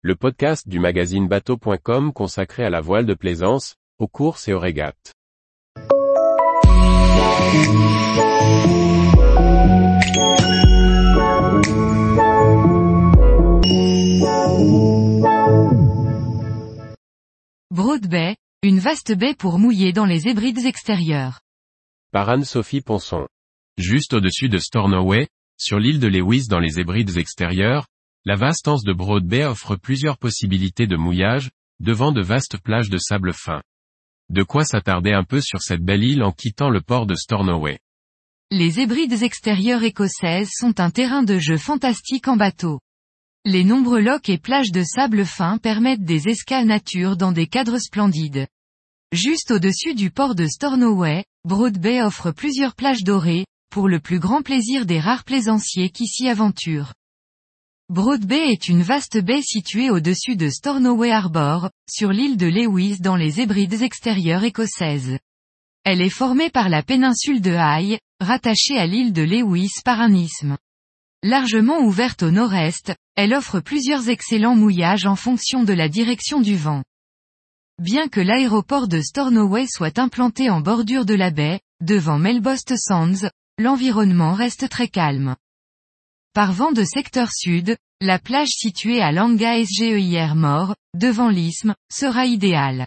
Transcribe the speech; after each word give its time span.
le 0.00 0.14
podcast 0.14 0.68
du 0.68 0.78
magazine 0.78 1.26
bateau.com 1.26 2.12
consacré 2.12 2.64
à 2.64 2.70
la 2.70 2.80
voile 2.80 3.04
de 3.04 3.14
plaisance, 3.14 3.74
aux 3.98 4.06
courses 4.06 4.46
et 4.46 4.52
aux 4.52 4.60
régates. 4.60 5.12
Broad 17.72 18.06
Bay, 18.08 18.36
une 18.62 18.78
vaste 18.78 19.16
baie 19.16 19.34
pour 19.34 19.58
mouiller 19.58 19.92
dans 19.92 20.04
les 20.04 20.28
hébrides 20.28 20.64
extérieures. 20.64 21.40
Par 22.12 22.28
Anne-Sophie 22.28 22.82
Ponson. 22.82 23.26
Juste 23.76 24.14
au-dessus 24.14 24.48
de 24.48 24.58
Stornoway, 24.58 25.26
sur 25.56 25.80
l'île 25.80 25.98
de 25.98 26.06
Lewis 26.06 26.46
dans 26.48 26.60
les 26.60 26.78
hébrides 26.78 27.16
extérieures, 27.16 27.88
la 28.28 28.36
vaste 28.36 28.68
de 28.84 28.92
Broad 28.92 29.24
Bay 29.24 29.46
offre 29.46 29.74
plusieurs 29.74 30.18
possibilités 30.18 30.86
de 30.86 30.96
mouillage, 30.96 31.48
devant 31.80 32.12
de 32.12 32.20
vastes 32.20 32.58
plages 32.58 32.90
de 32.90 32.98
sable 32.98 33.32
fin. 33.32 33.62
De 34.28 34.42
quoi 34.42 34.66
s'attarder 34.66 35.12
un 35.12 35.24
peu 35.24 35.40
sur 35.40 35.62
cette 35.62 35.80
belle 35.80 36.04
île 36.04 36.22
en 36.22 36.30
quittant 36.30 36.68
le 36.68 36.82
port 36.82 37.06
de 37.06 37.14
Stornoway. 37.14 37.78
Les 38.50 38.80
hébrides 38.80 39.22
extérieures 39.22 39.82
écossaises 39.82 40.50
sont 40.52 40.78
un 40.78 40.90
terrain 40.90 41.22
de 41.22 41.38
jeu 41.38 41.56
fantastique 41.56 42.28
en 42.28 42.36
bateau. 42.36 42.80
Les 43.46 43.64
nombreux 43.64 44.02
lochs 44.02 44.28
et 44.28 44.36
plages 44.36 44.72
de 44.72 44.82
sable 44.84 45.24
fin 45.24 45.56
permettent 45.56 46.04
des 46.04 46.28
escales 46.28 46.66
nature 46.66 47.16
dans 47.16 47.32
des 47.32 47.46
cadres 47.46 47.78
splendides. 47.78 48.46
Juste 49.10 49.52
au-dessus 49.52 49.94
du 49.94 50.10
port 50.10 50.34
de 50.34 50.46
Stornoway, 50.46 51.24
Broad 51.46 51.78
Bay 51.78 52.02
offre 52.02 52.32
plusieurs 52.32 52.74
plages 52.74 53.04
dorées, 53.04 53.46
pour 53.70 53.88
le 53.88 54.00
plus 54.00 54.18
grand 54.18 54.42
plaisir 54.42 54.84
des 54.84 55.00
rares 55.00 55.24
plaisanciers 55.24 55.88
qui 55.88 56.06
s'y 56.06 56.28
aventurent. 56.28 56.92
Broad 57.90 58.26
Bay 58.26 58.52
est 58.52 58.68
une 58.68 58.82
vaste 58.82 59.16
baie 59.16 59.40
située 59.40 59.88
au-dessus 59.88 60.36
de 60.36 60.50
Stornoway 60.50 61.10
Harbour, 61.10 61.70
sur 61.88 62.12
l'île 62.12 62.36
de 62.36 62.46
Lewis 62.46 62.98
dans 63.00 63.16
les 63.16 63.40
Hébrides 63.40 63.80
extérieures 63.80 64.44
écossaises. 64.44 65.18
Elle 65.84 66.02
est 66.02 66.10
formée 66.10 66.50
par 66.50 66.68
la 66.68 66.82
péninsule 66.82 67.40
de 67.40 67.56
High, 67.58 67.98
rattachée 68.20 68.76
à 68.76 68.84
l'île 68.84 69.14
de 69.14 69.22
Lewis 69.22 69.70
par 69.86 70.02
un 70.02 70.12
isthme. 70.12 70.58
Largement 71.22 71.80
ouverte 71.80 72.22
au 72.22 72.30
nord-est, 72.30 72.94
elle 73.16 73.32
offre 73.32 73.60
plusieurs 73.60 74.10
excellents 74.10 74.54
mouillages 74.54 75.06
en 75.06 75.16
fonction 75.16 75.64
de 75.64 75.72
la 75.72 75.88
direction 75.88 76.42
du 76.42 76.56
vent. 76.56 76.84
Bien 77.80 78.08
que 78.08 78.20
l'aéroport 78.20 78.88
de 78.88 79.00
Stornoway 79.00 79.66
soit 79.66 79.98
implanté 79.98 80.50
en 80.50 80.60
bordure 80.60 81.06
de 81.06 81.14
la 81.14 81.30
baie, 81.30 81.60
devant 81.80 82.18
Melbost 82.18 82.74
Sands, 82.76 83.30
l'environnement 83.58 84.34
reste 84.34 84.68
très 84.68 84.88
calme. 84.88 85.36
Par 86.34 86.52
vent 86.52 86.72
de 86.72 86.84
secteur 86.84 87.30
sud, 87.32 87.76
la 88.00 88.18
plage 88.18 88.50
située 88.50 89.02
à 89.02 89.12
Langa 89.12 89.62
SGEIR 89.64 90.34
Mort, 90.34 90.76
devant 90.94 91.30
l'isthme, 91.30 91.74
sera 91.92 92.26
idéale. 92.26 92.86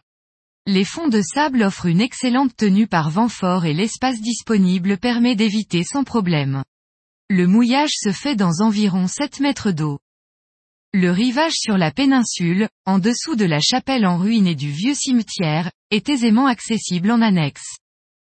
Les 0.67 0.85
fonds 0.85 1.07
de 1.07 1.21
sable 1.21 1.63
offrent 1.63 1.87
une 1.87 2.01
excellente 2.01 2.55
tenue 2.55 2.87
par 2.87 3.09
vent 3.09 3.29
fort 3.29 3.65
et 3.65 3.73
l'espace 3.73 4.21
disponible 4.21 4.97
permet 4.97 5.35
d'éviter 5.35 5.83
sans 5.83 6.03
problème. 6.03 6.63
Le 7.29 7.47
mouillage 7.47 7.93
se 7.95 8.11
fait 8.11 8.35
dans 8.35 8.61
environ 8.61 9.07
7 9.07 9.39
mètres 9.39 9.71
d'eau. 9.71 9.99
Le 10.93 11.09
rivage 11.09 11.55
sur 11.55 11.77
la 11.77 11.89
péninsule, 11.89 12.67
en 12.85 12.99
dessous 12.99 13.35
de 13.35 13.45
la 13.45 13.59
chapelle 13.59 14.05
en 14.05 14.17
ruine 14.17 14.47
et 14.47 14.55
du 14.55 14.69
vieux 14.69 14.93
cimetière, 14.93 15.71
est 15.89 16.09
aisément 16.09 16.45
accessible 16.47 17.09
en 17.09 17.21
annexe. 17.21 17.77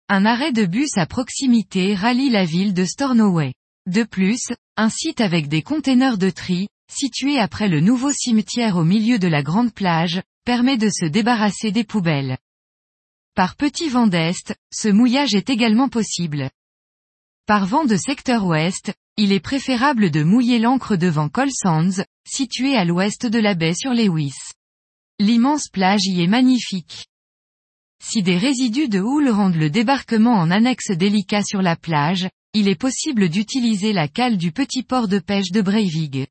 Un 0.08 0.24
arrêt 0.24 0.52
de 0.52 0.64
bus 0.64 0.96
à 0.96 1.06
proximité 1.06 1.94
rallie 1.94 2.30
la 2.30 2.44
ville 2.44 2.74
de 2.74 2.84
Stornoway. 2.84 3.52
De 3.86 4.02
plus, 4.02 4.40
un 4.76 4.90
site 4.90 5.20
avec 5.20 5.48
des 5.48 5.62
containers 5.62 6.18
de 6.18 6.30
tri, 6.30 6.68
situé 6.90 7.38
après 7.38 7.68
le 7.68 7.80
nouveau 7.80 8.12
cimetière 8.12 8.76
au 8.76 8.84
milieu 8.84 9.18
de 9.18 9.28
la 9.28 9.42
grande 9.42 9.72
plage, 9.72 10.22
permet 10.44 10.76
de 10.76 10.88
se 10.88 11.06
débarrasser 11.06 11.70
des 11.70 11.84
poubelles. 11.84 12.36
Par 13.34 13.54
petit 13.54 13.88
vent 13.88 14.06
d'est, 14.06 14.54
ce 14.72 14.88
mouillage 14.88 15.34
est 15.34 15.50
également 15.50 15.88
possible. 15.88 16.50
Par 17.46 17.66
vent 17.66 17.84
de 17.84 17.96
secteur 17.96 18.44
ouest, 18.44 18.92
il 19.16 19.32
est 19.32 19.40
préférable 19.40 20.10
de 20.10 20.24
mouiller 20.24 20.58
l'ancre 20.58 20.96
devant 20.96 21.28
Col 21.28 21.50
Sands, 21.52 22.02
situé 22.26 22.76
à 22.76 22.84
l'ouest 22.84 23.26
de 23.26 23.38
la 23.38 23.54
baie 23.54 23.74
sur 23.74 23.94
Lewis. 23.94 24.34
L'immense 25.20 25.68
plage 25.68 26.04
y 26.06 26.22
est 26.22 26.26
magnifique. 26.26 27.06
Si 28.02 28.22
des 28.22 28.38
résidus 28.38 28.88
de 28.88 29.00
houle 29.00 29.30
rendent 29.30 29.56
le 29.56 29.70
débarquement 29.70 30.34
en 30.34 30.50
annexe 30.50 30.90
délicat 30.90 31.42
sur 31.42 31.62
la 31.62 31.76
plage, 31.76 32.28
il 32.52 32.68
est 32.68 32.80
possible 32.80 33.28
d'utiliser 33.28 33.92
la 33.92 34.08
cale 34.08 34.36
du 34.36 34.52
petit 34.52 34.82
port 34.82 35.08
de 35.08 35.18
pêche 35.18 35.50
de 35.50 35.60
Breivik. 35.60 36.28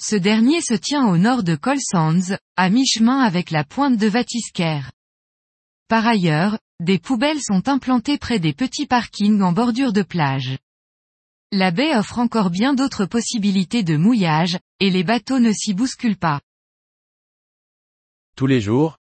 Ce 0.00 0.16
dernier 0.16 0.60
se 0.60 0.74
tient 0.74 1.06
au 1.06 1.16
nord 1.18 1.44
de 1.44 1.54
Colsands, 1.54 2.36
à 2.56 2.70
mi-chemin 2.70 3.20
avec 3.20 3.50
la 3.50 3.62
pointe 3.62 3.96
de 3.96 4.08
Vatisker. 4.08 4.80
Par 5.88 6.06
ailleurs, 6.06 6.58
des 6.80 6.98
poubelles 6.98 7.40
sont 7.40 7.68
implantées 7.68 8.18
près 8.18 8.40
des 8.40 8.52
petits 8.52 8.86
parkings 8.86 9.42
en 9.42 9.52
bordure 9.52 9.92
de 9.92 10.02
plage. 10.02 10.58
La 11.52 11.70
baie 11.70 11.94
offre 11.94 12.18
encore 12.18 12.50
bien 12.50 12.74
d'autres 12.74 13.04
possibilités 13.04 13.82
de 13.82 13.96
mouillage, 13.96 14.58
et 14.80 14.90
les 14.90 15.04
bateaux 15.04 15.38
ne 15.38 15.52
s'y 15.52 15.74
bousculent 15.74 16.16
pas. 16.16 16.40
Tous 18.34 18.46
les 18.46 18.60
jours, 18.60 18.98